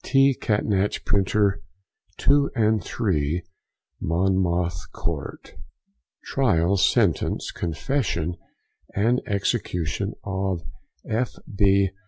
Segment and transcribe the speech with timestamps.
[0.03, 0.33] T.
[0.33, 1.61] Catnach, Printer,
[2.17, 3.43] 2 and 3,
[4.01, 5.53] Monmouth Court.
[6.25, 8.35] TRIAL, SENTENCE, CONFESSION,
[8.95, 10.63] & EXECUTION OF
[11.07, 11.35] F.
[11.55, 11.91] B.